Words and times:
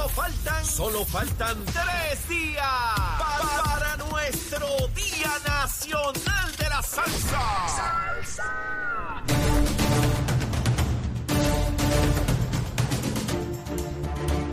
Solo 0.00 0.08
faltan, 0.08 0.64
solo 0.64 1.04
faltan 1.04 1.64
tres 1.66 2.26
días 2.26 2.64
pa- 2.64 3.62
para 3.64 3.96
nuestro 3.98 4.66
Día 4.94 5.30
Nacional 5.46 6.56
de 6.56 6.68
la 6.70 6.82
Salsa. 6.82 8.60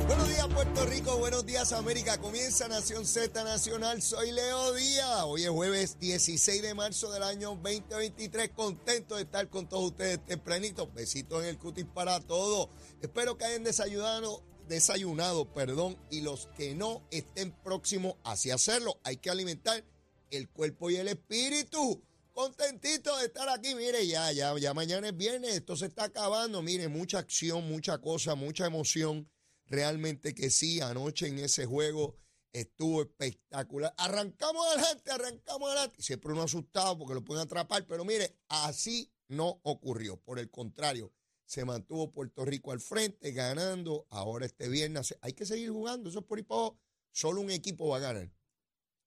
Buenos 0.08 0.28
días 0.30 0.48
Puerto 0.48 0.86
Rico, 0.86 1.18
buenos 1.18 1.46
días 1.46 1.72
América. 1.74 2.18
Comienza 2.18 2.68
Nación 2.68 3.06
Z 3.06 3.44
Nacional. 3.44 4.02
Soy 4.02 4.32
Leo 4.32 4.74
Díaz. 4.74 5.24
Hoy 5.26 5.44
es 5.44 5.50
jueves 5.50 6.00
16 6.00 6.62
de 6.62 6.74
marzo 6.74 7.12
del 7.12 7.24
año 7.24 7.50
2023. 7.56 8.50
Contento 8.52 9.16
de 9.16 9.24
estar 9.24 9.48
con 9.50 9.68
todos 9.68 9.92
ustedes 9.92 10.24
tempranito. 10.26 10.90
Besitos 10.94 11.44
en 11.44 11.50
el 11.50 11.58
cutis 11.58 11.86
para 11.86 12.20
todos. 12.22 12.70
Espero 13.02 13.38
que 13.38 13.46
hayan 13.46 13.64
desayunado, 13.64 14.42
desayunado, 14.68 15.52
perdón, 15.54 15.98
y 16.10 16.22
los 16.22 16.48
que 16.58 16.76
no 16.76 17.08
estén 17.12 17.52
próximos 17.52 18.16
hacia 18.24 18.56
hacerlo. 18.56 19.00
Hay 19.04 19.18
que 19.18 19.30
alimentar 19.30 19.84
el 20.30 20.50
cuerpo 20.50 20.90
y 20.90 20.98
el 20.98 21.08
espíritu. 21.08 22.04
Contentito 22.34 23.18
de 23.18 23.26
estar 23.26 23.50
aquí, 23.50 23.74
mire, 23.74 24.06
ya, 24.06 24.32
ya, 24.32 24.56
ya 24.60 24.74
mañana 24.74 25.08
es 25.08 25.18
viernes, 25.18 25.56
esto 25.56 25.76
se 25.76 25.88
está 25.88 26.04
acabando, 26.04 26.62
mire, 26.62 26.88
mucha 26.88 27.18
acción, 27.18 27.68
mucha 27.68 27.98
cosa, 28.00 28.36
mucha 28.36 28.68
emoción. 28.68 29.28
Realmente 29.66 30.36
que 30.36 30.50
sí, 30.50 30.80
anoche 30.80 31.28
en 31.28 31.40
ese 31.40 31.66
juego 31.66 32.16
estuvo 32.54 33.02
espectacular. 33.02 33.94
Arrancamos 33.98 34.66
adelante, 34.68 35.12
arrancamos 35.12 35.70
adelante. 35.70 36.02
Siempre 36.02 36.32
uno 36.32 36.44
asustado 36.44 36.98
porque 36.98 37.16
lo 37.16 37.24
pueden 37.24 37.44
atrapar, 37.44 37.86
pero 37.88 38.06
mire, 38.06 38.38
así 38.50 39.12
no 39.28 39.60
ocurrió. 39.64 40.18
Por 40.18 40.40
el 40.40 40.50
contrario, 40.50 41.12
se 41.48 41.64
mantuvo 41.64 42.12
Puerto 42.12 42.44
Rico 42.46 42.74
al 42.74 42.82
frente, 42.82 43.32
ganando. 43.32 44.06
Ahora 44.10 44.46
este 44.46 44.68
viernes 44.68 45.18
hay 45.22 45.34
que 45.34 45.46
seguir 45.46 45.72
jugando. 45.72 46.10
Eso 46.10 46.20
es 46.20 46.26
por 46.26 46.40
abajo. 46.40 46.78
Solo 47.12 47.42
un 47.42 47.50
equipo 47.50 47.88
va 47.88 47.98
a 47.98 48.02
ganar. 48.02 48.32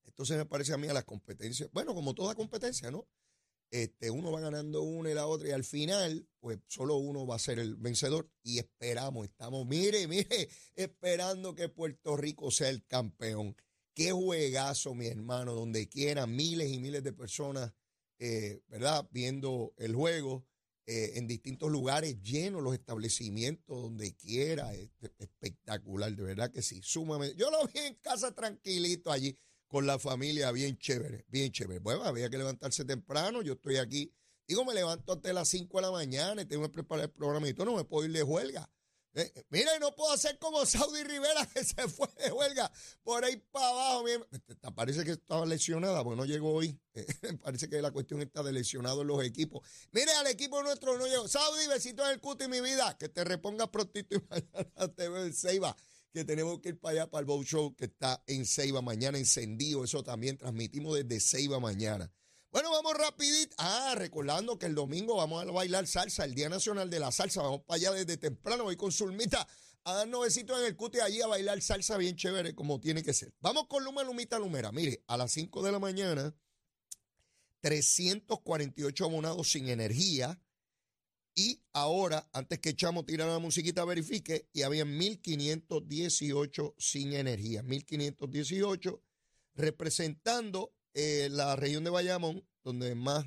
Entonces 0.04 0.38
me 0.38 0.46
parece 0.46 0.72
a 0.72 0.78
mí 0.78 0.88
a 0.88 0.94
las 0.94 1.04
competencias, 1.04 1.70
bueno, 1.72 1.94
como 1.94 2.14
toda 2.14 2.34
competencia, 2.34 2.90
¿no? 2.90 3.06
Este, 3.70 4.10
uno 4.10 4.32
va 4.32 4.40
ganando 4.40 4.82
una 4.82 5.10
y 5.10 5.14
la 5.14 5.26
otra 5.26 5.50
y 5.50 5.52
al 5.52 5.62
final, 5.62 6.26
pues 6.40 6.58
solo 6.66 6.96
uno 6.96 7.26
va 7.26 7.36
a 7.36 7.38
ser 7.38 7.60
el 7.60 7.76
vencedor 7.76 8.28
y 8.42 8.58
esperamos, 8.58 9.26
estamos, 9.26 9.64
mire, 9.66 10.08
mire, 10.08 10.48
esperando 10.74 11.54
que 11.54 11.68
Puerto 11.68 12.16
Rico 12.16 12.50
sea 12.50 12.70
el 12.70 12.84
campeón. 12.86 13.54
Qué 13.94 14.12
juegazo, 14.12 14.94
mi 14.94 15.06
hermano, 15.06 15.54
donde 15.54 15.88
quiera, 15.88 16.26
miles 16.26 16.72
y 16.72 16.78
miles 16.78 17.04
de 17.04 17.12
personas, 17.12 17.72
eh, 18.18 18.62
¿verdad? 18.66 19.06
Viendo 19.12 19.74
el 19.76 19.94
juego 19.94 20.49
eh, 20.90 21.12
en 21.18 21.26
distintos 21.28 21.70
lugares, 21.70 22.20
llenos 22.22 22.62
los 22.62 22.74
establecimientos, 22.74 23.80
donde 23.80 24.14
quiera, 24.16 24.74
es- 24.74 24.90
espectacular, 25.18 26.14
de 26.14 26.22
verdad 26.22 26.50
que 26.50 26.62
sí, 26.62 26.80
sumamente. 26.82 27.36
Yo 27.36 27.50
lo 27.50 27.64
vi 27.68 27.78
en 27.80 27.94
casa 27.96 28.34
tranquilito 28.34 29.12
allí 29.12 29.36
con 29.68 29.86
la 29.86 29.98
familia, 30.00 30.50
bien 30.50 30.76
chévere, 30.78 31.24
bien 31.28 31.52
chévere. 31.52 31.78
Bueno, 31.78 32.02
había 32.04 32.28
que 32.28 32.38
levantarse 32.38 32.84
temprano, 32.84 33.40
yo 33.42 33.52
estoy 33.52 33.76
aquí. 33.76 34.12
Digo, 34.48 34.64
me 34.64 34.74
levanto 34.74 35.14
de 35.14 35.32
las 35.32 35.48
5 35.48 35.78
de 35.78 35.82
la 35.82 35.92
mañana 35.92 36.42
y 36.42 36.46
tengo 36.46 36.64
que 36.64 36.70
preparar 36.70 37.04
el 37.04 37.10
programa 37.12 37.48
y 37.48 37.54
todo, 37.54 37.66
no 37.66 37.76
me 37.76 37.84
puedo 37.84 38.06
ir 38.06 38.12
de 38.12 38.24
huelga. 38.24 38.68
Eh, 39.14 39.32
eh, 39.34 39.44
mira, 39.50 39.74
y 39.76 39.80
no 39.80 39.94
puedo 39.96 40.12
hacer 40.12 40.38
como 40.38 40.64
Saudi 40.64 41.02
Rivera 41.02 41.44
que 41.54 41.64
se 41.64 41.88
fue 41.88 42.06
de 42.22 42.30
huelga 42.30 42.70
por 43.02 43.24
ahí 43.24 43.36
para 43.50 43.68
abajo. 43.68 44.04
mi 44.04 44.12
herma- 44.12 44.26
Te- 44.46 44.54
te 44.54 44.70
Parece 44.72 45.04
que 45.04 45.12
estaba 45.12 45.44
lesionada, 45.46 46.02
porque 46.04 46.16
no 46.16 46.24
llegó 46.24 46.52
hoy. 46.54 46.78
Eh, 46.92 47.06
parece 47.42 47.68
que 47.68 47.80
la 47.80 47.92
cuestión 47.92 48.20
está 48.20 48.42
de 48.42 48.52
lesionado 48.52 49.02
en 49.02 49.08
los 49.08 49.22
equipos. 49.24 49.66
Mire, 49.92 50.10
al 50.14 50.26
equipo 50.26 50.60
nuestro 50.62 50.98
no 50.98 51.06
llegó. 51.06 51.28
Saudi, 51.28 51.66
besito 51.68 52.04
en 52.04 52.10
el 52.12 52.20
cuti, 52.20 52.48
mi 52.48 52.60
vida. 52.60 52.96
Que 52.98 53.08
te 53.08 53.22
repongas 53.22 53.68
prontito 53.68 54.16
y 54.16 54.20
mañana 54.28 54.94
te 54.96 55.08
veo 55.08 55.24
en 55.24 55.32
Ceiba 55.32 55.76
que 56.12 56.24
tenemos 56.24 56.58
que 56.60 56.70
ir 56.70 56.80
para 56.80 56.92
allá, 57.02 57.10
para 57.10 57.20
el 57.20 57.26
Bow 57.26 57.44
Show, 57.44 57.76
que 57.76 57.84
está 57.84 58.20
en 58.26 58.44
Ceiba 58.44 58.82
mañana, 58.82 59.18
encendido. 59.18 59.84
Eso 59.84 60.02
también 60.02 60.36
transmitimos 60.36 60.96
desde 60.96 61.20
Ceiba 61.20 61.60
mañana. 61.60 62.10
Bueno, 62.52 62.72
vamos 62.72 62.94
rapidito. 62.96 63.54
Ah, 63.58 63.94
recordando 63.96 64.58
que 64.58 64.66
el 64.66 64.74
domingo 64.74 65.14
vamos 65.16 65.46
a 65.46 65.52
bailar 65.52 65.86
salsa, 65.86 66.24
el 66.24 66.34
Día 66.34 66.48
Nacional 66.48 66.90
de 66.90 66.98
la 66.98 67.12
Salsa. 67.12 67.42
Vamos 67.42 67.60
para 67.62 67.76
allá 67.76 67.92
desde 67.92 68.16
temprano, 68.16 68.64
voy 68.64 68.76
con 68.76 68.90
Zulmita 68.90 69.46
a 69.84 69.94
darnos 69.94 70.22
besitos 70.24 70.58
en 70.58 70.66
el 70.66 70.76
cuti 70.76 70.98
allí 70.98 71.22
a 71.22 71.28
bailar 71.28 71.62
salsa 71.62 71.96
bien 71.96 72.16
chévere, 72.16 72.54
como 72.56 72.80
tiene 72.80 73.04
que 73.04 73.12
ser. 73.14 73.32
Vamos 73.40 73.68
con 73.68 73.84
Luma, 73.84 74.02
Lumita, 74.02 74.38
Lumera. 74.40 74.72
Mire, 74.72 75.04
a 75.06 75.16
las 75.16 75.30
5 75.30 75.62
de 75.62 75.70
la 75.70 75.78
mañana, 75.78 76.34
348 77.60 79.04
abonados 79.04 79.52
sin 79.52 79.68
energía. 79.68 80.42
Y 81.36 81.62
ahora, 81.72 82.28
antes 82.32 82.58
que 82.58 82.74
Chamo 82.74 83.04
tirara 83.04 83.32
la 83.32 83.38
musiquita, 83.38 83.84
verifique, 83.84 84.48
y 84.52 84.62
había 84.62 84.84
1.518 84.84 86.74
sin 86.78 87.12
energía. 87.12 87.62
1.518 87.62 89.00
representando 89.54 90.74
eh, 90.94 91.28
la 91.30 91.56
región 91.56 91.84
de 91.84 91.90
Bayamón, 91.90 92.46
donde 92.62 92.94
más 92.94 93.26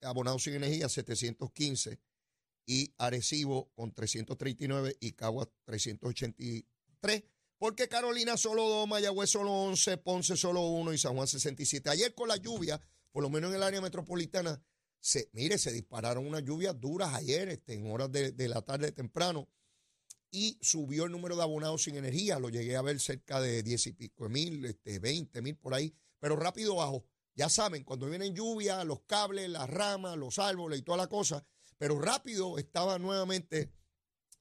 abonados 0.00 0.42
sin 0.42 0.54
energía, 0.54 0.88
715, 0.88 2.00
y 2.66 2.94
Arecibo 2.98 3.70
con 3.74 3.92
339 3.92 4.96
y 5.00 5.12
Caguas 5.12 5.48
383. 5.64 7.22
Porque 7.58 7.88
Carolina 7.88 8.36
solo 8.36 8.68
2, 8.68 8.88
Mayagüez 8.88 9.30
solo 9.30 9.52
11, 9.52 9.98
Ponce 9.98 10.36
solo 10.36 10.62
1 10.62 10.92
y 10.94 10.98
San 10.98 11.14
Juan 11.14 11.28
67. 11.28 11.90
Ayer 11.90 12.14
con 12.14 12.28
la 12.28 12.36
lluvia, 12.36 12.80
por 13.12 13.22
lo 13.22 13.30
menos 13.30 13.50
en 13.50 13.56
el 13.56 13.62
área 13.62 13.80
metropolitana, 13.80 14.60
se, 14.98 15.28
mire, 15.32 15.58
se 15.58 15.72
dispararon 15.72 16.26
unas 16.26 16.44
lluvias 16.44 16.78
duras 16.78 17.14
ayer, 17.14 17.48
este, 17.48 17.74
en 17.74 17.90
horas 17.90 18.10
de, 18.10 18.32
de 18.32 18.48
la 18.48 18.62
tarde 18.62 18.90
temprano, 18.92 19.48
y 20.30 20.58
subió 20.60 21.04
el 21.04 21.12
número 21.12 21.36
de 21.36 21.42
abonados 21.42 21.84
sin 21.84 21.96
energía. 21.96 22.38
Lo 22.38 22.48
llegué 22.48 22.76
a 22.76 22.82
ver 22.82 22.98
cerca 22.98 23.40
de 23.40 23.62
10 23.62 23.88
y 23.88 23.92
pico 23.92 24.28
mil, 24.28 24.64
este, 24.64 24.98
20 24.98 25.42
mil 25.42 25.56
por 25.56 25.74
ahí, 25.74 25.94
pero 26.22 26.36
rápido 26.36 26.76
bajo. 26.76 27.04
Ya 27.34 27.48
saben, 27.48 27.82
cuando 27.82 28.08
vienen 28.08 28.32
lluvias, 28.32 28.84
los 28.84 29.00
cables, 29.00 29.50
las 29.50 29.68
ramas, 29.68 30.16
los 30.16 30.38
árboles 30.38 30.78
y 30.78 30.82
toda 30.82 30.96
la 30.96 31.08
cosa, 31.08 31.44
pero 31.78 32.00
rápido 32.00 32.58
estaba 32.58 32.96
nuevamente 33.00 33.72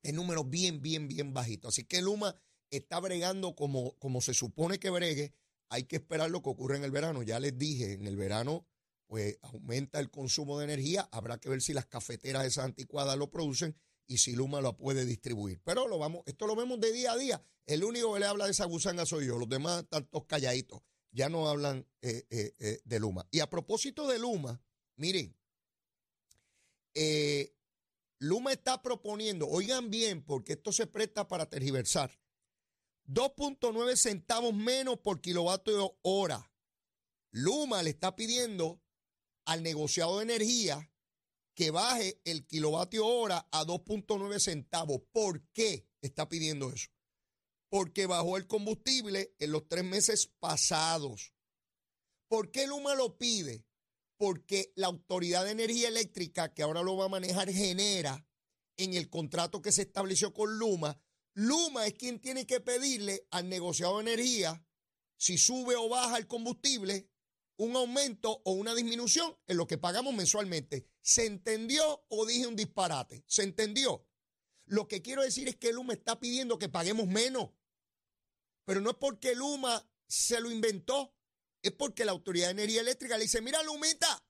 en 0.03 0.15
números 0.15 0.47
bien, 0.47 0.83
bien, 0.83 1.07
bien 1.07 1.33
bajitos. 1.33 1.73
Así 1.73 1.85
que 1.85 2.03
Luma 2.03 2.39
está 2.69 2.99
bregando 2.99 3.55
como, 3.55 3.97
como 3.97 4.21
se 4.21 4.35
supone 4.35 4.77
que 4.77 4.91
bregue. 4.91 5.33
Hay 5.69 5.85
que 5.85 5.95
esperar 5.95 6.29
lo 6.29 6.43
que 6.43 6.51
ocurre 6.51 6.77
en 6.77 6.83
el 6.83 6.91
verano. 6.91 7.23
Ya 7.23 7.39
les 7.39 7.57
dije, 7.57 7.93
en 7.93 8.05
el 8.05 8.15
verano 8.15 8.67
pues 9.07 9.39
aumenta 9.41 9.99
el 9.99 10.11
consumo 10.11 10.59
de 10.59 10.65
energía. 10.65 11.09
Habrá 11.11 11.39
que 11.39 11.49
ver 11.49 11.63
si 11.63 11.73
las 11.73 11.87
cafeteras 11.87 12.45
esas 12.45 12.65
anticuadas 12.65 13.17
lo 13.17 13.31
producen 13.31 13.75
y 14.05 14.19
si 14.19 14.33
Luma 14.33 14.61
lo 14.61 14.77
puede 14.77 15.05
distribuir. 15.05 15.59
Pero 15.63 15.87
lo 15.87 15.97
vamos, 15.97 16.21
esto 16.27 16.45
lo 16.45 16.55
vemos 16.55 16.79
de 16.79 16.91
día 16.91 17.13
a 17.13 17.17
día. 17.17 17.43
El 17.65 17.83
único 17.83 18.13
que 18.13 18.19
le 18.19 18.27
habla 18.27 18.45
de 18.45 18.51
esa 18.51 18.65
gusanga 18.65 19.07
soy 19.07 19.25
yo. 19.25 19.39
Los 19.39 19.49
demás 19.49 19.81
están 19.81 20.05
todos 20.05 20.25
calladitos. 20.27 20.83
Ya 21.11 21.29
no 21.29 21.49
hablan 21.49 21.85
eh, 22.01 22.25
eh, 22.29 22.55
eh, 22.59 22.81
de 22.83 22.99
Luma. 22.99 23.27
Y 23.31 23.41
a 23.41 23.49
propósito 23.49 24.07
de 24.07 24.17
Luma, 24.17 24.63
miren, 24.95 25.37
Luma 28.19 28.53
está 28.53 28.81
proponiendo, 28.81 29.47
oigan 29.47 29.89
bien, 29.89 30.23
porque 30.23 30.53
esto 30.53 30.71
se 30.71 30.87
presta 30.87 31.27
para 31.27 31.49
tergiversar, 31.49 32.17
2.9 33.07 33.95
centavos 33.95 34.53
menos 34.53 34.99
por 34.99 35.21
kilovatio 35.21 35.97
hora. 36.01 36.51
Luma 37.31 37.81
le 37.83 37.89
está 37.91 38.15
pidiendo 38.15 38.81
al 39.45 39.63
negociado 39.63 40.17
de 40.17 40.23
energía 40.23 40.91
que 41.55 41.71
baje 41.71 42.21
el 42.23 42.45
kilovatio 42.45 43.05
hora 43.05 43.47
a 43.51 43.65
2.9 43.65 44.39
centavos. 44.39 45.01
¿Por 45.11 45.41
qué 45.53 45.87
está 46.01 46.29
pidiendo 46.29 46.71
eso? 46.71 46.89
Porque 47.71 48.05
bajó 48.05 48.35
el 48.35 48.47
combustible 48.47 49.33
en 49.39 49.53
los 49.53 49.69
tres 49.69 49.85
meses 49.85 50.27
pasados. 50.39 51.33
¿Por 52.27 52.51
qué 52.51 52.67
Luma 52.67 52.95
lo 52.95 53.17
pide? 53.17 53.65
Porque 54.17 54.73
la 54.75 54.87
Autoridad 54.87 55.45
de 55.45 55.51
Energía 55.51 55.87
Eléctrica, 55.87 56.53
que 56.53 56.63
ahora 56.63 56.83
lo 56.83 56.97
va 56.97 57.05
a 57.05 57.09
manejar, 57.09 57.49
genera 57.49 58.27
en 58.75 58.93
el 58.93 59.09
contrato 59.09 59.61
que 59.61 59.71
se 59.71 59.83
estableció 59.83 60.33
con 60.33 60.59
Luma. 60.59 61.01
Luma 61.33 61.87
es 61.87 61.93
quien 61.93 62.19
tiene 62.19 62.45
que 62.45 62.59
pedirle 62.59 63.25
al 63.31 63.47
negociado 63.47 63.97
de 63.97 64.11
energía 64.11 64.67
si 65.15 65.37
sube 65.37 65.77
o 65.77 65.87
baja 65.87 66.17
el 66.17 66.27
combustible, 66.27 67.09
un 67.55 67.75
aumento 67.77 68.41
o 68.43 68.51
una 68.51 68.75
disminución 68.75 69.37
en 69.47 69.55
lo 69.55 69.65
que 69.65 69.77
pagamos 69.77 70.13
mensualmente. 70.13 70.89
¿Se 70.99 71.25
entendió 71.25 72.03
o 72.09 72.25
dije 72.25 72.47
un 72.47 72.57
disparate? 72.57 73.23
¿Se 73.27 73.43
entendió? 73.43 74.05
Lo 74.65 74.89
que 74.89 75.01
quiero 75.01 75.21
decir 75.21 75.47
es 75.47 75.55
que 75.55 75.71
Luma 75.71 75.93
está 75.93 76.19
pidiendo 76.19 76.59
que 76.59 76.69
paguemos 76.69 77.07
menos. 77.07 77.51
Pero 78.65 78.81
no 78.81 78.91
es 78.91 78.95
porque 78.97 79.35
Luma 79.35 79.87
se 80.07 80.39
lo 80.39 80.51
inventó, 80.51 81.13
es 81.61 81.71
porque 81.71 82.05
la 82.05 82.11
Autoridad 82.11 82.47
de 82.47 82.51
Energía 82.51 82.81
Eléctrica 82.81 83.17
le 83.17 83.23
dice, 83.23 83.41
mira 83.41 83.61
Lumita, 83.63 84.23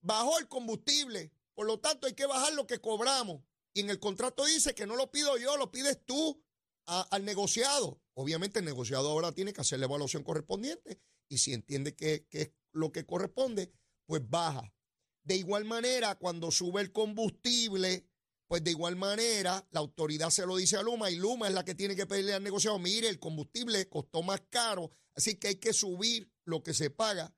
bajó 0.00 0.38
el 0.38 0.48
combustible, 0.48 1.32
por 1.54 1.66
lo 1.66 1.80
tanto 1.80 2.06
hay 2.06 2.14
que 2.14 2.26
bajar 2.26 2.52
lo 2.54 2.66
que 2.66 2.80
cobramos. 2.80 3.42
Y 3.72 3.80
en 3.80 3.90
el 3.90 4.00
contrato 4.00 4.44
dice 4.44 4.74
que 4.74 4.86
no 4.86 4.96
lo 4.96 5.10
pido 5.10 5.36
yo, 5.38 5.56
lo 5.56 5.70
pides 5.70 6.04
tú 6.04 6.42
al 6.86 7.24
negociado. 7.24 8.02
Obviamente 8.14 8.58
el 8.58 8.64
negociado 8.64 9.10
ahora 9.10 9.32
tiene 9.32 9.52
que 9.52 9.60
hacer 9.60 9.78
la 9.78 9.86
evaluación 9.86 10.24
correspondiente 10.24 11.00
y 11.28 11.38
si 11.38 11.52
entiende 11.52 11.94
que, 11.94 12.26
que 12.28 12.42
es 12.42 12.52
lo 12.72 12.90
que 12.90 13.06
corresponde, 13.06 13.72
pues 14.06 14.28
baja. 14.28 14.74
De 15.22 15.36
igual 15.36 15.64
manera, 15.64 16.16
cuando 16.16 16.50
sube 16.50 16.80
el 16.80 16.90
combustible, 16.90 18.09
Pues 18.50 18.64
de 18.64 18.72
igual 18.72 18.96
manera, 18.96 19.64
la 19.70 19.78
autoridad 19.78 20.28
se 20.30 20.44
lo 20.44 20.56
dice 20.56 20.76
a 20.76 20.82
Luma 20.82 21.08
y 21.08 21.14
Luma 21.14 21.46
es 21.46 21.54
la 21.54 21.64
que 21.64 21.76
tiene 21.76 21.94
que 21.94 22.08
pedirle 22.08 22.34
al 22.34 22.42
negociado, 22.42 22.80
mire, 22.80 23.08
el 23.08 23.20
combustible 23.20 23.88
costó 23.88 24.24
más 24.24 24.42
caro, 24.50 24.90
así 25.14 25.36
que 25.36 25.46
hay 25.46 25.54
que 25.54 25.72
subir 25.72 26.32
lo 26.44 26.60
que 26.64 26.74
se 26.74 26.90
paga 26.90 27.32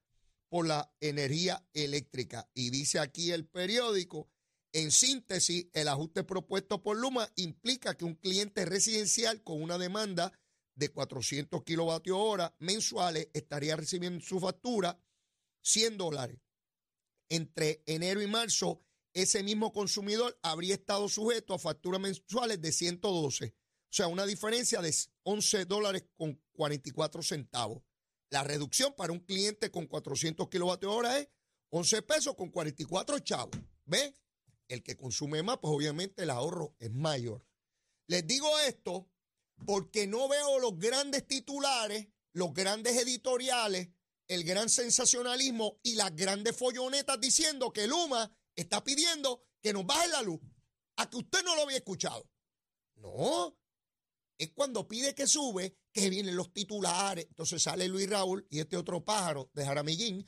por 0.48 0.66
la 0.66 0.90
energía 1.00 1.68
eléctrica. 1.74 2.48
Y 2.54 2.70
dice 2.70 2.98
aquí 2.98 3.30
el 3.30 3.44
periódico, 3.44 4.30
en 4.72 4.90
síntesis, 4.90 5.66
el 5.74 5.88
ajuste 5.88 6.24
propuesto 6.24 6.82
por 6.82 6.96
Luma 6.96 7.30
implica 7.36 7.94
que 7.94 8.06
un 8.06 8.14
cliente 8.14 8.64
residencial 8.64 9.42
con 9.42 9.62
una 9.62 9.76
demanda 9.76 10.32
de 10.74 10.88
400 10.88 11.62
kilovatios 11.62 12.16
hora 12.18 12.56
mensuales 12.58 13.28
estaría 13.34 13.76
recibiendo 13.76 14.24
su 14.24 14.40
factura 14.40 14.98
100 15.60 15.98
dólares. 15.98 16.38
Entre 17.28 17.82
enero 17.84 18.22
y 18.22 18.28
marzo, 18.28 18.80
ese 19.14 19.42
mismo 19.42 19.72
consumidor 19.72 20.38
habría 20.42 20.74
estado 20.74 21.08
sujeto 21.08 21.54
a 21.54 21.58
facturas 21.58 22.00
mensuales 22.00 22.60
de 22.60 22.72
112. 22.72 23.54
O 23.54 23.94
sea, 23.94 24.06
una 24.06 24.24
diferencia 24.24 24.80
de 24.80 24.94
11 25.24 25.66
dólares 25.66 26.04
con 26.16 26.40
44 26.52 27.22
centavos. 27.22 27.82
La 28.30 28.42
reducción 28.42 28.94
para 28.94 29.12
un 29.12 29.20
cliente 29.20 29.70
con 29.70 29.86
400 29.86 30.48
kilovatios 30.48 30.94
hora 30.94 31.18
es 31.18 31.28
11 31.70 32.02
pesos 32.02 32.34
con 32.34 32.50
44 32.50 33.18
chavos. 33.18 33.54
¿Ve? 33.84 34.14
El 34.68 34.82
que 34.82 34.96
consume 34.96 35.42
más, 35.42 35.58
pues 35.58 35.74
obviamente 35.74 36.22
el 36.22 36.30
ahorro 36.30 36.74
es 36.78 36.90
mayor. 36.90 37.46
Les 38.06 38.26
digo 38.26 38.48
esto 38.60 39.10
porque 39.66 40.06
no 40.06 40.28
veo 40.28 40.58
los 40.58 40.78
grandes 40.78 41.26
titulares, 41.26 42.08
los 42.32 42.54
grandes 42.54 42.96
editoriales, 42.96 43.90
el 44.28 44.44
gran 44.44 44.70
sensacionalismo 44.70 45.78
y 45.82 45.96
las 45.96 46.16
grandes 46.16 46.56
follonetas 46.56 47.20
diciendo 47.20 47.72
que 47.72 47.86
Luma 47.86 48.34
está 48.56 48.82
pidiendo 48.82 49.44
que 49.60 49.72
nos 49.72 49.86
baje 49.86 50.08
la 50.08 50.22
luz. 50.22 50.40
A 50.96 51.08
que 51.08 51.16
usted 51.16 51.42
no 51.44 51.56
lo 51.56 51.62
había 51.62 51.78
escuchado. 51.78 52.28
No. 52.96 53.56
Es 54.38 54.50
cuando 54.50 54.88
pide 54.88 55.14
que 55.14 55.26
sube 55.26 55.76
que 55.92 56.10
vienen 56.10 56.36
los 56.36 56.52
titulares. 56.52 57.26
Entonces 57.26 57.62
sale 57.62 57.88
Luis 57.88 58.08
Raúl 58.08 58.46
y 58.50 58.60
este 58.60 58.76
otro 58.76 59.04
pájaro 59.04 59.50
de 59.54 59.64
Jaramillín. 59.64 60.26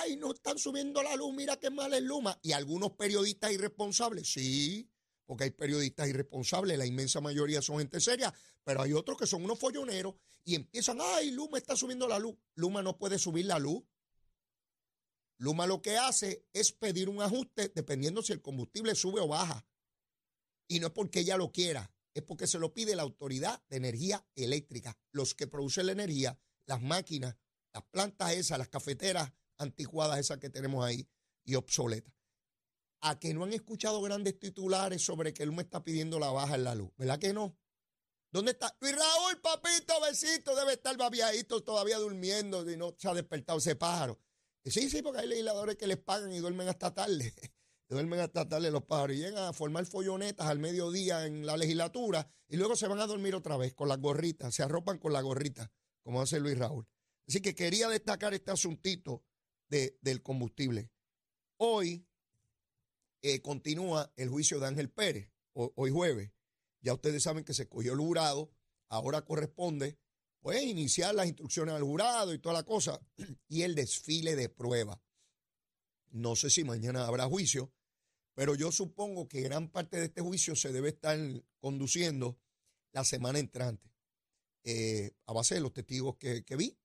¡Ay, 0.00 0.16
no 0.16 0.32
están 0.32 0.58
subiendo 0.58 1.02
la 1.02 1.16
luz! 1.16 1.34
Mira 1.34 1.58
qué 1.58 1.70
mal 1.70 1.92
es 1.94 2.02
Luma. 2.02 2.38
Y 2.42 2.52
algunos 2.52 2.92
periodistas 2.92 3.52
irresponsables. 3.52 4.32
Sí, 4.32 4.88
porque 5.28 5.44
hay 5.44 5.50
periodistas 5.50 6.08
irresponsables, 6.08 6.78
la 6.78 6.86
inmensa 6.86 7.20
mayoría 7.20 7.60
son 7.60 7.78
gente 7.78 8.00
seria, 8.00 8.32
pero 8.64 8.80
hay 8.80 8.94
otros 8.94 9.18
que 9.18 9.26
son 9.26 9.44
unos 9.44 9.58
folloneros 9.58 10.14
y 10.42 10.54
empiezan, 10.54 10.98
ay, 11.02 11.32
Luma 11.32 11.58
está 11.58 11.76
subiendo 11.76 12.08
la 12.08 12.18
luz. 12.18 12.34
Luma 12.54 12.80
no 12.80 12.96
puede 12.96 13.18
subir 13.18 13.44
la 13.44 13.58
luz. 13.58 13.82
Luma 15.38 15.66
lo 15.66 15.80
que 15.80 15.96
hace 15.96 16.46
es 16.52 16.72
pedir 16.72 17.08
un 17.08 17.22
ajuste 17.22 17.68
dependiendo 17.68 18.22
si 18.22 18.32
el 18.32 18.42
combustible 18.42 18.94
sube 18.94 19.20
o 19.20 19.28
baja. 19.28 19.66
Y 20.68 20.80
no 20.80 20.88
es 20.88 20.92
porque 20.92 21.20
ella 21.20 21.36
lo 21.36 21.52
quiera, 21.52 21.90
es 22.12 22.22
porque 22.22 22.46
se 22.46 22.58
lo 22.58 22.74
pide 22.74 22.96
la 22.96 23.02
Autoridad 23.02 23.62
de 23.68 23.76
Energía 23.76 24.26
Eléctrica, 24.34 24.98
los 25.12 25.34
que 25.34 25.46
producen 25.46 25.86
la 25.86 25.92
energía, 25.92 26.38
las 26.66 26.82
máquinas, 26.82 27.36
las 27.72 27.84
plantas 27.84 28.32
esas, 28.32 28.58
las 28.58 28.68
cafeteras 28.68 29.32
anticuadas 29.56 30.18
esas 30.18 30.38
que 30.38 30.50
tenemos 30.50 30.84
ahí 30.84 31.08
y 31.44 31.54
obsoletas 31.54 32.18
a 33.00 33.18
que 33.18 33.32
no 33.32 33.44
han 33.44 33.52
escuchado 33.52 34.00
grandes 34.02 34.38
titulares 34.38 35.02
sobre 35.02 35.32
que 35.32 35.46
me 35.46 35.62
está 35.62 35.84
pidiendo 35.84 36.18
la 36.18 36.30
baja 36.30 36.56
en 36.56 36.64
la 36.64 36.74
luz. 36.74 36.90
¿Verdad 36.96 37.18
que 37.18 37.32
no? 37.32 37.56
¿Dónde 38.30 38.52
está? 38.52 38.76
Luis 38.80 38.94
Raúl, 38.94 39.40
papito, 39.40 39.94
besito, 40.02 40.54
debe 40.54 40.74
estar 40.74 40.96
babiadito 40.96 41.62
todavía 41.62 41.98
durmiendo 41.98 42.68
y 42.70 42.76
no 42.76 42.94
se 42.98 43.08
ha 43.08 43.14
despertado 43.14 43.58
ese 43.58 43.76
pájaro. 43.76 44.18
Sí, 44.70 44.90
sí, 44.90 45.02
porque 45.02 45.20
hay 45.20 45.28
legisladores 45.28 45.76
que 45.76 45.86
les 45.86 45.98
pagan 45.98 46.32
y 46.32 46.38
duermen 46.38 46.68
hasta 46.68 46.94
tarde. 46.94 47.32
duermen 47.88 48.20
hasta 48.20 48.48
tarde 48.48 48.70
los 48.70 48.84
pájaros 48.84 49.16
y 49.16 49.20
llegan 49.20 49.44
a 49.44 49.52
formar 49.52 49.86
follonetas 49.86 50.46
al 50.46 50.58
mediodía 50.58 51.26
en 51.26 51.46
la 51.46 51.56
legislatura 51.56 52.30
y 52.46 52.56
luego 52.56 52.76
se 52.76 52.86
van 52.86 53.00
a 53.00 53.06
dormir 53.06 53.34
otra 53.34 53.56
vez 53.56 53.74
con 53.74 53.88
las 53.88 53.98
gorritas, 53.98 54.54
se 54.54 54.62
arropan 54.62 54.98
con 54.98 55.12
la 55.12 55.22
gorrita, 55.22 55.72
como 56.02 56.20
hace 56.20 56.38
Luis 56.38 56.58
Raúl. 56.58 56.86
Así 57.26 57.40
que 57.40 57.54
quería 57.54 57.88
destacar 57.88 58.34
este 58.34 58.50
asuntito 58.50 59.24
de, 59.68 59.98
del 60.00 60.22
combustible. 60.22 60.90
Hoy 61.58 62.06
eh, 63.22 63.40
continúa 63.40 64.12
el 64.16 64.28
juicio 64.28 64.60
de 64.60 64.66
Ángel 64.66 64.90
Pérez, 64.90 65.30
hoy 65.52 65.90
jueves. 65.90 66.30
Ya 66.80 66.94
ustedes 66.94 67.22
saben 67.22 67.44
que 67.44 67.54
se 67.54 67.68
cogió 67.68 67.92
el 67.92 67.98
jurado, 67.98 68.50
ahora 68.88 69.24
corresponde 69.24 69.98
pues 70.48 70.62
iniciar 70.62 71.14
las 71.14 71.26
instrucciones 71.26 71.74
al 71.74 71.82
jurado 71.82 72.32
y 72.32 72.38
toda 72.38 72.54
la 72.54 72.62
cosa, 72.62 72.98
y 73.50 73.64
el 73.64 73.74
desfile 73.74 74.34
de 74.34 74.48
prueba. 74.48 74.98
No 76.08 76.36
sé 76.36 76.48
si 76.48 76.64
mañana 76.64 77.06
habrá 77.06 77.26
juicio, 77.26 77.70
pero 78.32 78.54
yo 78.54 78.72
supongo 78.72 79.28
que 79.28 79.42
gran 79.42 79.68
parte 79.68 79.98
de 79.98 80.06
este 80.06 80.22
juicio 80.22 80.56
se 80.56 80.72
debe 80.72 80.88
estar 80.88 81.18
conduciendo 81.58 82.38
la 82.92 83.04
semana 83.04 83.38
entrante, 83.38 83.92
eh, 84.64 85.10
a 85.26 85.34
base 85.34 85.56
de 85.56 85.60
los 85.60 85.74
testigos 85.74 86.16
que, 86.16 86.42
vi 86.56 86.78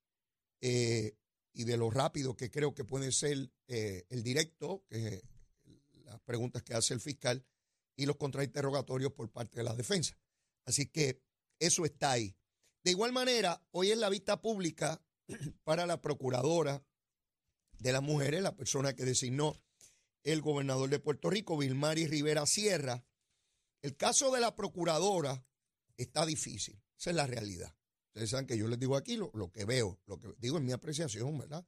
eh, 0.60 1.16
y 1.54 1.64
de 1.64 1.78
lo 1.78 1.90
rápido 1.90 2.36
que 2.36 2.52
creo 2.52 2.74
que 2.74 2.84
puede 2.84 3.14
ser 3.14 3.50
el 3.68 4.24
directo, 4.24 4.84
las 6.04 6.20
preguntas 6.26 6.64
que 6.64 6.74
hace 6.74 6.94
el 6.94 7.00
fiscal 7.00 7.46
y 7.96 8.08
los 8.08 8.18
contrainterrogatorios 8.18 9.14
por 9.14 9.32
parte 9.32 9.60
de 9.60 9.64
la 9.64 9.74
defensa. 9.74 10.20
Así 10.66 10.88
que 10.88 11.24
eso 11.60 11.86
está 11.86 12.12
ahí. 12.12 12.36
De 12.84 12.92
igual 12.92 13.14
manera, 13.14 13.62
hoy 13.72 13.92
es 13.92 13.98
la 13.98 14.10
vista 14.10 14.42
pública 14.42 15.02
para 15.64 15.86
la 15.86 16.02
procuradora 16.02 16.84
de 17.80 17.94
las 17.94 18.02
mujeres, 18.02 18.42
la 18.42 18.56
persona 18.56 18.94
que 18.94 19.06
designó 19.06 19.56
el 20.24 20.42
gobernador 20.42 20.90
de 20.90 21.00
Puerto 21.00 21.30
Rico, 21.30 21.58
Vilmari 21.58 22.08
Rivera 22.08 22.46
Sierra. 22.46 23.06
El 23.82 23.96
caso 23.96 24.32
de 24.32 24.42
la 24.42 24.56
procuradora 24.56 25.46
está 25.98 26.26
difícil, 26.26 26.82
esa 26.98 27.12
es 27.12 27.16
la 27.16 27.28
realidad. 27.28 27.74
Ustedes 28.08 28.30
saben 28.30 28.48
que 28.48 28.58
yo 28.58 28.68
les 28.68 28.80
digo 28.80 28.96
aquí 28.98 29.16
lo, 29.16 29.32
lo 29.34 29.50
que 29.52 29.66
veo, 29.66 30.00
lo 30.06 30.20
que 30.20 30.34
digo 30.38 30.58
en 30.58 30.66
mi 30.66 30.74
apreciación, 30.74 31.38
¿verdad? 31.38 31.66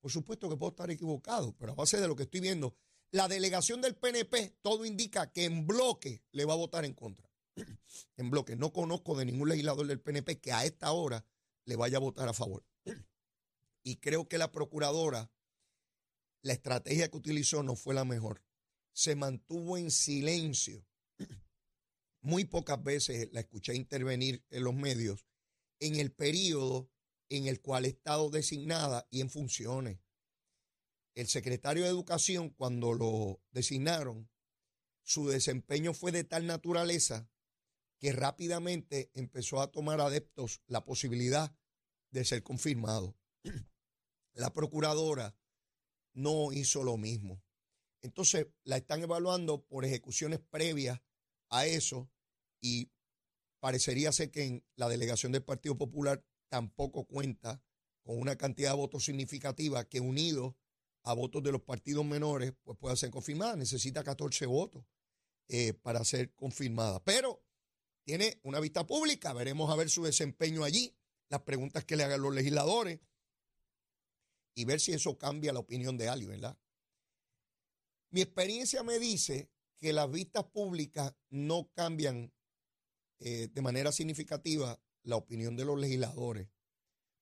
Por 0.00 0.10
supuesto 0.12 0.48
que 0.48 0.56
puedo 0.56 0.70
estar 0.70 0.90
equivocado, 0.90 1.56
pero 1.56 1.72
a 1.72 1.74
base 1.74 2.00
de 2.00 2.06
lo 2.06 2.14
que 2.14 2.24
estoy 2.24 2.40
viendo, 2.40 2.76
la 3.10 3.26
delegación 3.26 3.80
del 3.80 3.96
PNP, 3.96 4.58
todo 4.62 4.84
indica 4.84 5.32
que 5.32 5.44
en 5.44 5.66
bloque 5.66 6.22
le 6.32 6.44
va 6.44 6.54
a 6.54 6.56
votar 6.56 6.84
en 6.84 6.94
contra. 6.94 7.28
en 8.16 8.30
bloque. 8.30 8.56
No 8.56 8.72
conozco 8.72 9.16
de 9.16 9.24
ningún 9.24 9.48
legislador 9.48 9.86
del 9.86 10.00
PNP 10.00 10.40
que 10.40 10.52
a 10.52 10.64
esta 10.64 10.92
hora 10.92 11.24
le 11.64 11.76
vaya 11.76 11.98
a 11.98 12.00
votar 12.00 12.28
a 12.28 12.32
favor. 12.32 12.64
y 13.82 13.96
creo 13.96 14.28
que 14.28 14.38
la 14.38 14.52
procuradora, 14.52 15.30
la 16.42 16.52
estrategia 16.52 17.08
que 17.10 17.16
utilizó 17.16 17.62
no 17.62 17.76
fue 17.76 17.94
la 17.94 18.04
mejor. 18.04 18.42
Se 18.92 19.16
mantuvo 19.16 19.76
en 19.76 19.90
silencio. 19.90 20.86
Muy 22.20 22.44
pocas 22.44 22.82
veces 22.82 23.28
la 23.32 23.40
escuché 23.40 23.74
intervenir 23.74 24.44
en 24.50 24.64
los 24.64 24.74
medios 24.74 25.24
en 25.80 25.96
el 25.96 26.12
periodo 26.12 26.88
en 27.28 27.46
el 27.46 27.60
cual 27.60 27.84
ha 27.84 27.88
estado 27.88 28.30
designada 28.30 29.06
y 29.10 29.20
en 29.20 29.28
funciones 29.28 29.98
el 31.14 31.28
secretario 31.28 31.84
de 31.84 31.90
Educación, 31.90 32.50
cuando 32.50 32.92
lo 32.92 33.40
designaron, 33.52 34.28
su 35.02 35.28
desempeño 35.28 35.94
fue 35.94 36.12
de 36.12 36.24
tal 36.24 36.46
naturaleza 36.46 37.28
que 37.98 38.12
rápidamente 38.12 39.10
empezó 39.14 39.60
a 39.60 39.70
tomar 39.70 40.00
adeptos 40.00 40.60
la 40.66 40.84
posibilidad 40.84 41.54
de 42.10 42.24
ser 42.24 42.42
confirmado. 42.42 43.16
La 44.34 44.52
procuradora 44.52 45.36
no 46.12 46.52
hizo 46.52 46.82
lo 46.82 46.96
mismo. 46.96 47.42
Entonces 48.02 48.48
la 48.64 48.76
están 48.76 49.02
evaluando 49.02 49.64
por 49.64 49.84
ejecuciones 49.84 50.40
previas 50.40 51.00
a 51.50 51.66
eso 51.66 52.10
y 52.60 52.90
parecería 53.60 54.12
ser 54.12 54.30
que 54.30 54.44
en 54.44 54.64
la 54.76 54.88
delegación 54.88 55.32
del 55.32 55.44
Partido 55.44 55.78
Popular 55.78 56.24
tampoco 56.48 57.06
cuenta 57.06 57.62
con 58.02 58.18
una 58.18 58.36
cantidad 58.36 58.70
de 58.70 58.76
votos 58.76 59.04
significativa 59.04 59.88
que 59.88 60.00
unidos 60.00 60.54
a 61.02 61.14
votos 61.14 61.42
de 61.42 61.52
los 61.52 61.62
partidos 61.62 62.04
menores, 62.04 62.54
pues 62.62 62.78
pueda 62.78 62.96
ser 62.96 63.10
confirmada. 63.10 63.56
Necesita 63.56 64.02
14 64.02 64.46
votos 64.46 64.84
eh, 65.48 65.74
para 65.74 66.04
ser 66.04 66.34
confirmada. 66.34 67.02
Pero 67.04 67.43
tiene 68.04 68.38
una 68.42 68.60
vista 68.60 68.86
pública, 68.86 69.32
veremos 69.32 69.70
a 69.70 69.76
ver 69.76 69.90
su 69.90 70.04
desempeño 70.04 70.64
allí, 70.64 70.94
las 71.28 71.42
preguntas 71.42 71.84
que 71.84 71.96
le 71.96 72.04
hagan 72.04 72.22
los 72.22 72.34
legisladores 72.34 73.00
y 74.54 74.64
ver 74.64 74.80
si 74.80 74.92
eso 74.92 75.18
cambia 75.18 75.52
la 75.52 75.58
opinión 75.60 75.96
de 75.96 76.08
alguien, 76.08 76.30
¿verdad? 76.30 76.58
Mi 78.10 78.20
experiencia 78.22 78.82
me 78.82 78.98
dice 78.98 79.50
que 79.76 79.92
las 79.92 80.10
vistas 80.10 80.44
públicas 80.44 81.14
no 81.30 81.68
cambian 81.72 82.32
eh, 83.18 83.48
de 83.52 83.62
manera 83.62 83.90
significativa 83.90 84.80
la 85.02 85.16
opinión 85.16 85.56
de 85.56 85.64
los 85.64 85.78
legisladores. 85.80 86.48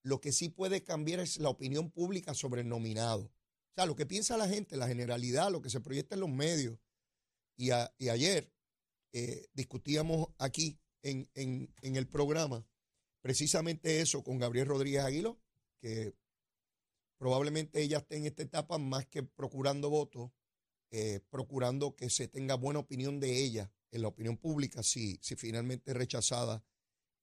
Lo 0.03 0.21
que 0.21 0.31
sí 0.31 0.49
puede 0.49 0.83
cambiar 0.83 1.21
es 1.21 1.37
la 1.37 1.49
opinión 1.49 1.89
pública 1.89 2.33
sobre 2.33 2.61
el 2.61 2.69
nominado. 2.69 3.23
O 3.23 3.73
sea, 3.75 3.87
lo 3.87 3.95
que 3.95 4.05
piensa 4.05 4.37
la 4.37 4.47
gente, 4.47 4.77
la 4.77 4.87
generalidad, 4.87 5.51
lo 5.51 5.63
que 5.63 5.71
se 5.71 5.81
proyecta 5.81 6.13
en 6.13 6.21
los 6.21 6.29
medios. 6.29 6.77
Y, 7.57 7.71
ayer 7.71 8.52
eh, 9.13 9.47
discutíamos 9.53 10.29
aquí 10.39 10.79
en, 11.03 11.29
el 11.81 12.07
programa 12.07 12.65
precisamente 13.21 14.01
eso 14.01 14.23
con 14.23 14.39
Gabriel 14.39 14.67
Rodríguez 14.67 15.03
Aguilo, 15.03 15.39
que 15.79 16.15
probablemente 17.17 17.81
ella 17.81 17.99
esté 17.99 18.17
en 18.17 18.25
esta 18.25 18.43
etapa 18.43 18.77
más 18.77 19.05
que 19.05 19.23
procurando 19.23 19.89
votos, 19.89 20.31
eh, 20.91 21.21
procurando 21.29 21.95
que 21.95 22.09
se 22.09 22.27
tenga 22.27 22.55
buena 22.55 22.79
opinión 22.79 23.19
de 23.19 23.43
ella 23.43 23.71
en 23.91 24.01
la 24.01 24.07
opinión 24.09 24.37
pública 24.37 24.83
si, 24.83 25.19
si 25.21 25.35
finalmente 25.35 25.93
rechazada 25.93 26.65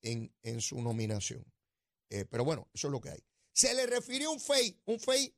en, 0.01 0.33
en 0.43 0.61
su 0.61 0.81
nominación. 0.81 1.45
Eh, 2.09 2.25
pero 2.25 2.45
bueno, 2.45 2.69
eso 2.73 2.89
es 2.89 2.93
lo 2.93 3.01
que 3.01 3.11
hay. 3.11 3.25
Se 3.53 3.75
le 3.75 3.87
refirió 3.87 4.31
un 4.31 4.41
FEI, 4.41 4.81
un 4.87 5.01
FEI 5.01 5.35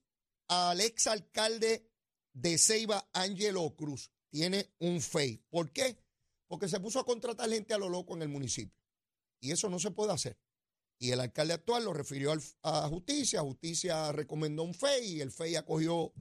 al 0.49 0.81
ex 0.81 1.07
alcalde 1.07 1.91
de 2.33 2.59
Ceiba, 2.59 3.09
Ángelo 3.13 3.75
Cruz. 3.75 4.11
Tiene 4.31 4.73
un 4.79 5.01
FEI. 5.01 5.39
¿Por 5.51 5.73
qué? 5.73 5.97
Porque 6.53 6.69
se 6.69 6.81
puso 6.81 7.01
a 7.01 7.07
contratar 7.07 7.49
gente 7.49 7.73
a 7.73 7.79
lo 7.79 7.89
loco 7.89 8.15
en 8.15 8.21
el 8.21 8.29
municipio. 8.29 8.79
Y 9.41 9.53
eso 9.53 9.71
no 9.71 9.79
se 9.79 9.91
puede 9.91 10.13
hacer. 10.13 10.39
Y 10.99 11.11
el 11.11 11.21
alcalde 11.21 11.55
actual 11.55 11.83
lo 11.87 11.95
refirió 11.95 12.31
a 12.63 12.89
justicia, 12.91 13.41
justicia 13.41 14.13
recomendó 14.13 14.63
un 14.63 14.75
FEI 14.75 15.15
y 15.15 15.21
el 15.23 15.33
FEI 15.33 15.57
acogió 15.57 16.13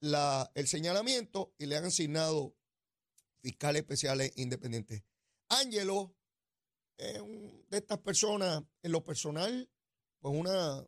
el 0.00 0.66
señalamiento 0.66 1.54
y 1.56 1.66
le 1.66 1.76
han 1.76 1.84
asignado 1.84 2.56
fiscales 3.42 3.82
especiales 3.82 4.32
independientes. 4.34 5.04
Ángelo 5.50 6.16
es 6.96 7.22
de 7.70 7.78
estas 7.78 7.98
personas, 7.98 8.64
en 8.82 8.90
lo 8.90 9.04
personal, 9.04 9.70
pues 10.18 10.34
una, 10.36 10.84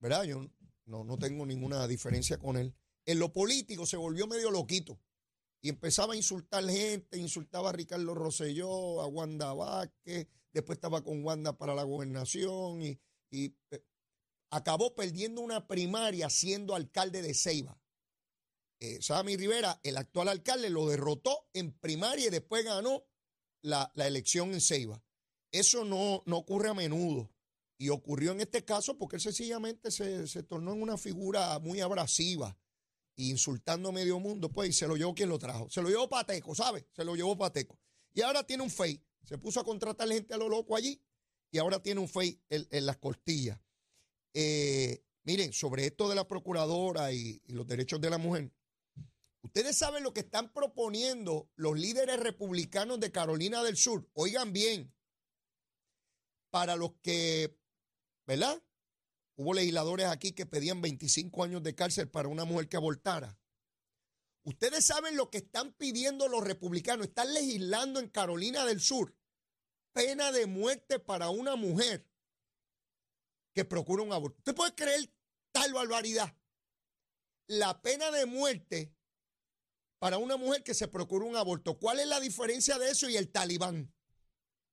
¿verdad? 0.00 0.24
Yo 0.24 0.44
no, 0.86 1.04
no 1.04 1.18
tengo 1.18 1.46
ninguna 1.46 1.86
diferencia 1.86 2.36
con 2.36 2.56
él. 2.56 2.74
En 3.06 3.20
lo 3.20 3.32
político 3.32 3.86
se 3.86 3.96
volvió 3.96 4.26
medio 4.26 4.50
loquito 4.50 5.00
y 5.60 5.68
empezaba 5.70 6.14
a 6.14 6.16
insultar 6.16 6.64
gente, 6.68 7.18
insultaba 7.18 7.70
a 7.70 7.72
Ricardo 7.72 8.14
Rosselló, 8.14 9.00
a 9.00 9.06
Wanda 9.06 9.52
Vázquez, 9.54 10.28
después 10.52 10.76
estaba 10.76 11.02
con 11.02 11.24
Wanda 11.24 11.56
para 11.58 11.74
la 11.74 11.82
gobernación 11.82 12.82
y, 12.82 13.00
eh, 13.30 13.84
acabó 14.50 14.94
perdiendo 14.94 15.42
una 15.42 15.66
primaria 15.66 16.30
siendo 16.30 16.74
alcalde 16.74 17.22
de 17.22 17.34
Ceiba. 17.34 17.78
Eh, 18.80 19.02
Sammy 19.02 19.36
Rivera, 19.36 19.80
el 19.82 19.96
actual 19.96 20.28
alcalde, 20.28 20.70
lo 20.70 20.88
derrotó 20.88 21.48
en 21.52 21.72
primaria 21.72 22.28
y 22.28 22.30
después 22.30 22.64
ganó 22.64 23.04
la, 23.62 23.92
elección 23.96 24.52
en 24.52 24.60
Ceiba. 24.60 25.02
Eso 25.50 25.84
no, 25.84 26.22
no, 26.26 26.38
ocurre 26.38 26.70
a 26.70 26.74
menudo. 26.74 27.30
Y 27.76 27.90
ocurrió 27.90 28.32
en 28.32 28.40
este 28.40 28.64
caso 28.64 28.96
porque 28.96 29.16
él 29.16 29.22
sencillamente 29.22 29.90
se, 29.90 30.26
se 30.26 30.42
tornó 30.42 30.72
en 30.72 30.82
una 30.82 30.96
figura 30.96 31.58
muy 31.58 31.80
abrasiva, 31.80 32.56
insultando 33.26 33.88
a 33.88 33.92
medio 33.92 34.18
mundo, 34.18 34.50
pues, 34.50 34.70
y 34.70 34.72
se 34.72 34.86
lo 34.86 34.96
llevó 34.96 35.14
quien 35.14 35.28
lo 35.28 35.38
trajo. 35.38 35.68
Se 35.70 35.82
lo 35.82 35.88
llevó 35.88 36.08
Pateco, 36.08 36.54
¿sabe? 36.54 36.86
Se 36.94 37.04
lo 37.04 37.16
llevó 37.16 37.36
Pateco. 37.36 37.78
Y 38.14 38.22
ahora 38.22 38.44
tiene 38.44 38.62
un 38.62 38.70
fake. 38.70 39.02
Se 39.24 39.38
puso 39.38 39.60
a 39.60 39.64
contratar 39.64 40.08
gente 40.08 40.34
a 40.34 40.38
lo 40.38 40.48
loco 40.48 40.76
allí 40.76 41.02
y 41.50 41.58
ahora 41.58 41.82
tiene 41.82 42.00
un 42.00 42.08
fake 42.08 42.40
en, 42.48 42.86
las 42.86 42.96
costillas. 42.96 43.60
Eh, 44.32 45.02
miren, 45.24 45.52
sobre 45.52 45.86
esto 45.86 46.08
de 46.08 46.14
la 46.14 46.26
procuradora 46.26 47.12
y 47.12 47.42
los 47.46 47.66
derechos 47.66 48.00
de 48.00 48.10
la 48.10 48.18
mujer, 48.18 48.52
Ustedes 49.42 49.78
saben 49.78 50.02
lo 50.02 50.12
que 50.12 50.20
están 50.20 50.52
proponiendo 50.52 51.50
los 51.54 51.78
líderes 51.78 52.20
republicanos 52.20 53.00
de 53.00 53.12
Carolina 53.12 53.62
del 53.62 53.76
Sur. 53.76 54.08
Oigan 54.14 54.52
bien, 54.52 54.92
para 56.50 56.76
los 56.76 56.92
que, 57.02 57.56
¿verdad? 58.26 58.62
Hubo 59.38 59.54
legisladores 59.54 60.06
aquí 60.06 60.32
que 60.32 60.46
pedían 60.46 60.80
25 60.82 61.44
años 61.44 61.62
de 61.62 61.76
cárcel 61.76 62.10
para 62.10 62.26
una 62.26 62.44
mujer 62.44 62.68
que 62.68 62.76
abortara. 62.76 63.38
Ustedes 64.42 64.84
saben 64.84 65.16
lo 65.16 65.30
que 65.30 65.38
están 65.38 65.72
pidiendo 65.74 66.26
los 66.26 66.42
republicanos. 66.42 67.06
Están 67.06 67.32
legislando 67.32 68.00
en 68.00 68.08
Carolina 68.08 68.66
del 68.66 68.80
Sur 68.80 69.14
pena 69.92 70.32
de 70.32 70.46
muerte 70.46 70.98
para 70.98 71.28
una 71.28 71.54
mujer 71.54 72.04
que 73.54 73.64
procura 73.64 74.02
un 74.02 74.12
aborto. 74.12 74.38
¿Usted 74.38 74.56
puede 74.56 74.74
creer 74.74 75.08
tal 75.52 75.72
barbaridad? 75.72 76.36
La 77.46 77.80
pena 77.80 78.10
de 78.10 78.26
muerte 78.26 78.92
para 80.00 80.18
una 80.18 80.36
mujer 80.36 80.64
que 80.64 80.74
se 80.74 80.88
procura 80.88 81.26
un 81.26 81.36
aborto. 81.36 81.78
¿Cuál 81.78 82.00
es 82.00 82.08
la 82.08 82.18
diferencia 82.18 82.76
de 82.76 82.90
eso 82.90 83.08
y 83.08 83.16
el 83.16 83.30
talibán? 83.30 83.94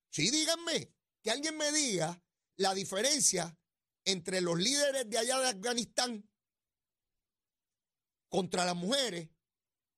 Sí, 0.10 0.32
díganme, 0.32 0.92
que 1.22 1.30
alguien 1.30 1.56
me 1.56 1.72
diga 1.72 2.20
la 2.56 2.74
diferencia 2.74 3.56
entre 4.06 4.42
los 4.42 4.58
líderes 4.58 5.10
de 5.10 5.18
allá 5.18 5.40
de 5.40 5.50
Afganistán 5.50 6.30
contra 8.30 8.66
las 8.66 8.76
mujeres 8.76 9.30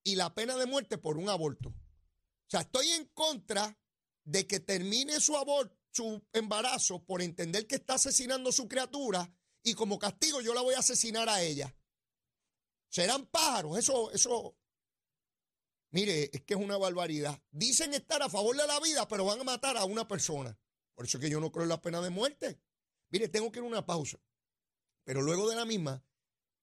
y 0.03 0.15
la 0.15 0.33
pena 0.33 0.55
de 0.55 0.65
muerte 0.65 0.97
por 0.97 1.17
un 1.17 1.29
aborto. 1.29 1.69
O 1.69 2.49
sea, 2.49 2.61
estoy 2.61 2.87
en 2.91 3.05
contra 3.07 3.77
de 4.23 4.47
que 4.47 4.59
termine 4.59 5.19
su 5.19 5.35
aborto, 5.37 5.75
su 5.91 6.25
embarazo 6.33 7.03
por 7.03 7.21
entender 7.21 7.67
que 7.67 7.75
está 7.75 7.95
asesinando 7.95 8.49
a 8.49 8.53
su 8.53 8.67
criatura 8.67 9.31
y 9.63 9.73
como 9.73 9.99
castigo 9.99 10.41
yo 10.41 10.53
la 10.53 10.61
voy 10.61 10.75
a 10.75 10.79
asesinar 10.79 11.27
a 11.27 11.41
ella. 11.41 11.75
Serán 12.89 13.25
pájaros, 13.25 13.77
eso, 13.77 14.11
eso, 14.11 14.57
Mire, 15.91 16.29
es 16.33 16.43
que 16.43 16.53
es 16.53 16.59
una 16.59 16.77
barbaridad. 16.77 17.41
Dicen 17.51 17.93
estar 17.93 18.21
a 18.21 18.29
favor 18.29 18.55
de 18.55 18.67
la 18.67 18.79
vida, 18.79 19.07
pero 19.07 19.25
van 19.25 19.39
a 19.39 19.43
matar 19.43 19.77
a 19.77 19.85
una 19.85 20.07
persona. 20.07 20.57
Por 20.93 21.05
eso 21.05 21.17
es 21.17 21.23
que 21.23 21.29
yo 21.29 21.39
no 21.39 21.51
creo 21.51 21.63
en 21.63 21.69
la 21.69 21.81
pena 21.81 22.01
de 22.01 22.09
muerte. 22.09 22.59
Mire, 23.09 23.29
tengo 23.29 23.51
que 23.51 23.59
ir 23.59 23.65
a 23.65 23.67
una 23.67 23.85
pausa. 23.85 24.19
Pero 25.03 25.21
luego 25.21 25.49
de 25.49 25.55
la 25.55 25.65
misma, 25.65 26.03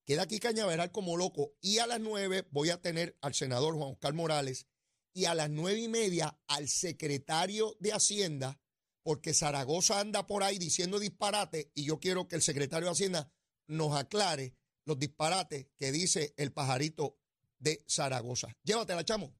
queda 0.04 0.22
aquí 0.22 0.38
Cañaveral 0.38 0.92
como 0.92 1.16
loco. 1.16 1.54
Y 1.60 1.78
a 1.78 1.86
las 1.86 2.00
nueve 2.00 2.46
voy 2.50 2.70
a 2.70 2.80
tener 2.80 3.16
al 3.22 3.34
senador 3.34 3.74
Juan 3.74 3.92
Oscar 3.92 4.14
Morales 4.14 4.66
y 5.14 5.26
a 5.26 5.34
las 5.34 5.48
nueve 5.48 5.80
y 5.80 5.88
media 5.88 6.38
al 6.48 6.68
secretario 6.68 7.76
de 7.78 7.92
Hacienda, 7.92 8.60
porque 9.02 9.32
Zaragoza 9.32 10.00
anda 10.00 10.26
por 10.26 10.42
ahí 10.42 10.58
diciendo 10.58 10.98
disparate 10.98 11.70
y 11.74 11.84
yo 11.84 12.00
quiero 12.00 12.26
que 12.26 12.36
el 12.36 12.42
secretario 12.42 12.86
de 12.86 12.92
Hacienda 12.92 13.32
nos 13.66 13.96
aclare 13.96 14.56
los 14.84 14.98
disparates 14.98 15.68
que 15.78 15.92
dice 15.92 16.34
el 16.36 16.52
pajarito 16.52 17.18
de 17.58 17.84
Zaragoza. 17.88 18.54
Llévatela, 18.62 19.04
chamo. 19.04 19.34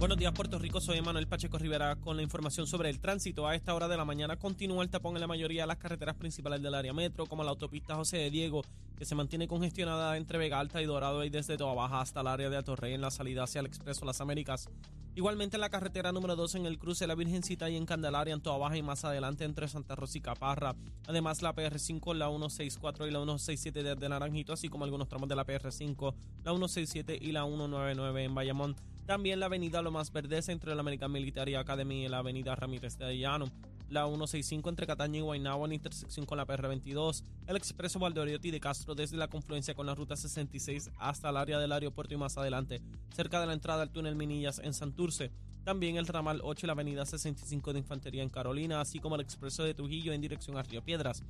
Buenos 0.00 0.16
días, 0.16 0.32
Puerto 0.32 0.58
Rico. 0.58 0.80
Soy 0.80 1.02
Manuel 1.02 1.26
Pacheco 1.26 1.58
Rivera 1.58 1.94
con 1.96 2.16
la 2.16 2.22
información 2.22 2.66
sobre 2.66 2.88
el 2.88 3.00
tránsito. 3.00 3.46
A 3.46 3.54
esta 3.54 3.74
hora 3.74 3.86
de 3.86 3.98
la 3.98 4.06
mañana 4.06 4.38
continúa 4.38 4.82
el 4.82 4.88
tapón 4.88 5.14
en 5.14 5.20
la 5.20 5.26
mayoría 5.26 5.64
de 5.64 5.66
las 5.66 5.76
carreteras 5.76 6.16
principales 6.16 6.62
del 6.62 6.74
área 6.74 6.94
metro, 6.94 7.26
como 7.26 7.44
la 7.44 7.50
autopista 7.50 7.96
José 7.96 8.16
de 8.16 8.30
Diego, 8.30 8.62
que 8.96 9.04
se 9.04 9.14
mantiene 9.14 9.46
congestionada 9.46 10.16
entre 10.16 10.38
Vega 10.38 10.58
Alta 10.58 10.80
y 10.80 10.86
Dorado 10.86 11.22
y 11.22 11.28
desde 11.28 11.58
Toa 11.58 11.74
Baja 11.74 12.00
hasta 12.00 12.22
el 12.22 12.28
área 12.28 12.48
de 12.48 12.56
Atorrey 12.56 12.94
en 12.94 13.02
la 13.02 13.10
salida 13.10 13.42
hacia 13.42 13.60
el 13.60 13.66
Expreso 13.66 14.06
Las 14.06 14.22
Américas. 14.22 14.70
Igualmente 15.16 15.58
en 15.58 15.60
la 15.60 15.68
carretera 15.68 16.12
número 16.12 16.34
2 16.34 16.54
en 16.54 16.64
el 16.64 16.78
cruce 16.78 17.06
la 17.06 17.14
Virgencita 17.14 17.68
y 17.68 17.76
en 17.76 17.84
Candelaria, 17.84 18.32
en 18.32 18.40
Toa 18.40 18.56
Baja 18.56 18.78
y 18.78 18.82
más 18.82 19.04
adelante 19.04 19.44
entre 19.44 19.68
Santa 19.68 19.96
Rosa 19.96 20.16
y 20.16 20.22
Caparra. 20.22 20.76
Además 21.08 21.42
la 21.42 21.54
PR5, 21.54 22.14
la 22.14 22.30
164 22.30 23.06
y 23.06 23.10
la 23.10 23.18
167 23.18 23.82
desde 23.82 24.08
Naranjito, 24.08 24.54
así 24.54 24.70
como 24.70 24.84
algunos 24.84 25.08
tramos 25.08 25.28
de 25.28 25.36
la 25.36 25.44
PR5, 25.44 26.14
la 26.42 26.52
167 26.52 27.18
y 27.20 27.32
la 27.32 27.44
199 27.44 28.24
en 28.24 28.34
Bayamón. 28.34 28.76
También 29.06 29.40
la 29.40 29.46
avenida 29.46 29.82
Lomas 29.82 30.12
Verdes 30.12 30.48
entre 30.48 30.74
la 30.74 30.80
American 30.80 31.10
Military 31.12 31.54
Academy 31.54 32.04
y 32.04 32.08
la 32.08 32.18
avenida 32.18 32.54
Ramírez 32.54 32.96
de 32.98 33.18
Llano 33.18 33.46
la 33.90 34.06
165 34.06 34.68
entre 34.68 34.86
Cataño 34.86 35.18
y 35.18 35.22
Guaynabo 35.22 35.66
en 35.66 35.72
intersección 35.72 36.24
con 36.24 36.38
la 36.38 36.46
PR22, 36.46 37.24
el 37.48 37.56
expreso 37.56 37.98
Valdoriotti 37.98 38.52
de 38.52 38.60
Castro 38.60 38.94
desde 38.94 39.16
la 39.16 39.26
confluencia 39.28 39.74
con 39.74 39.84
la 39.84 39.96
ruta 39.96 40.16
66 40.16 40.90
hasta 40.98 41.30
el 41.30 41.36
área 41.36 41.58
del 41.58 41.72
aeropuerto 41.72 42.14
y 42.14 42.16
más 42.16 42.38
adelante, 42.38 42.80
cerca 43.14 43.40
de 43.40 43.48
la 43.48 43.52
entrada 43.52 43.82
al 43.82 43.90
túnel 43.90 44.14
Minillas 44.14 44.60
en 44.60 44.74
Santurce. 44.74 45.32
También 45.64 45.96
el 45.96 46.06
ramal 46.06 46.40
8 46.42 46.64
y 46.64 46.68
la 46.68 46.72
avenida 46.72 47.04
65 47.04 47.72
de 47.72 47.80
Infantería 47.80 48.22
en 48.22 48.30
Carolina, 48.30 48.80
así 48.80 49.00
como 49.00 49.16
el 49.16 49.20
expreso 49.20 49.64
de 49.64 49.74
Trujillo 49.74 50.12
en 50.12 50.20
dirección 50.20 50.56
a 50.56 50.62
Río 50.62 50.82
Piedras 50.82 51.24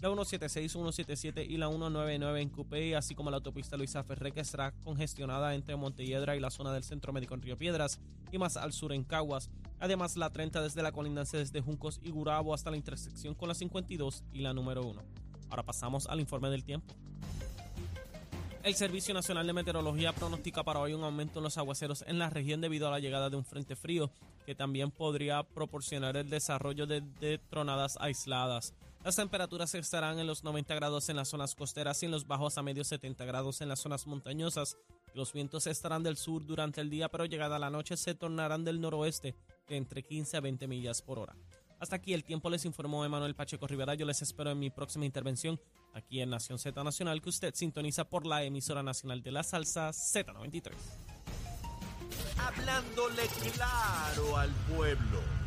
la 0.00 0.08
176, 0.08 0.72
177 0.72 1.44
y 1.44 1.56
la 1.56 1.68
199 1.68 2.42
en 2.42 2.50
Cupey, 2.50 2.94
así 2.94 3.14
como 3.14 3.30
la 3.30 3.38
autopista 3.38 3.76
Luisa 3.76 4.04
Ferré, 4.04 4.32
que 4.32 4.40
estará 4.40 4.72
congestionada 4.84 5.54
entre 5.54 5.74
Montelledra 5.76 6.36
y 6.36 6.40
la 6.40 6.50
zona 6.50 6.72
del 6.72 6.84
Centro 6.84 7.12
Médico 7.12 7.34
en 7.34 7.42
Río 7.42 7.56
Piedras, 7.56 7.98
y 8.30 8.36
más 8.36 8.58
al 8.58 8.72
sur 8.72 8.92
en 8.92 9.04
Caguas. 9.04 9.48
Además, 9.80 10.16
la 10.16 10.30
30 10.30 10.60
desde 10.62 10.82
la 10.82 10.92
colindancia 10.92 11.38
desde 11.38 11.62
Juncos 11.62 12.00
y 12.02 12.10
Gurabo 12.10 12.52
hasta 12.52 12.70
la 12.70 12.76
intersección 12.76 13.34
con 13.34 13.48
la 13.48 13.54
52 13.54 14.24
y 14.32 14.40
la 14.40 14.52
número 14.52 14.82
1. 14.82 15.02
Ahora 15.48 15.62
pasamos 15.62 16.06
al 16.08 16.20
informe 16.20 16.50
del 16.50 16.64
tiempo. 16.64 16.94
El 18.62 18.74
Servicio 18.74 19.14
Nacional 19.14 19.46
de 19.46 19.52
Meteorología 19.52 20.12
pronostica 20.12 20.64
para 20.64 20.80
hoy 20.80 20.92
un 20.92 21.04
aumento 21.04 21.38
en 21.38 21.44
los 21.44 21.56
aguaceros 21.56 22.04
en 22.06 22.18
la 22.18 22.30
región 22.30 22.60
debido 22.60 22.88
a 22.88 22.90
la 22.90 22.98
llegada 22.98 23.30
de 23.30 23.36
un 23.36 23.44
frente 23.44 23.76
frío 23.76 24.10
que 24.44 24.56
también 24.56 24.90
podría 24.90 25.42
proporcionar 25.44 26.16
el 26.16 26.28
desarrollo 26.28 26.86
de 26.86 27.40
tronadas 27.48 27.96
aisladas. 28.00 28.74
Las 29.06 29.14
temperaturas 29.14 29.72
estarán 29.76 30.18
en 30.18 30.26
los 30.26 30.42
90 30.42 30.74
grados 30.74 31.08
en 31.08 31.14
las 31.14 31.28
zonas 31.28 31.54
costeras 31.54 32.02
y 32.02 32.06
en 32.06 32.10
los 32.10 32.26
bajos 32.26 32.58
a 32.58 32.62
medios 32.64 32.88
70 32.88 33.24
grados 33.24 33.60
en 33.60 33.68
las 33.68 33.78
zonas 33.78 34.04
montañosas. 34.08 34.76
Los 35.14 35.32
vientos 35.32 35.68
estarán 35.68 36.02
del 36.02 36.16
sur 36.16 36.44
durante 36.44 36.80
el 36.80 36.90
día, 36.90 37.08
pero 37.08 37.24
llegada 37.24 37.60
la 37.60 37.70
noche 37.70 37.96
se 37.96 38.16
tornarán 38.16 38.64
del 38.64 38.80
noroeste 38.80 39.36
de 39.68 39.76
entre 39.76 40.02
15 40.02 40.38
a 40.38 40.40
20 40.40 40.66
millas 40.66 41.02
por 41.02 41.20
hora. 41.20 41.36
Hasta 41.78 41.94
aquí 41.94 42.14
el 42.14 42.24
tiempo 42.24 42.50
les 42.50 42.64
informó 42.64 43.04
Emanuel 43.04 43.36
Pacheco 43.36 43.68
Rivera. 43.68 43.94
Yo 43.94 44.06
les 44.06 44.22
espero 44.22 44.50
en 44.50 44.58
mi 44.58 44.70
próxima 44.70 45.04
intervención 45.04 45.60
aquí 45.94 46.20
en 46.20 46.30
Nación 46.30 46.58
Z 46.58 46.82
Nacional, 46.82 47.22
que 47.22 47.28
usted 47.28 47.54
sintoniza 47.54 48.08
por 48.08 48.26
la 48.26 48.42
emisora 48.42 48.82
nacional 48.82 49.22
de 49.22 49.30
la 49.30 49.44
salsa 49.44 49.90
Z93. 49.90 50.72
Hablándole 52.38 53.22
claro 53.54 54.36
al 54.36 54.50
pueblo. 54.50 55.45